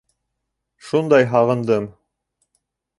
Шундай 0.89 1.29
һағындым. 1.37 1.89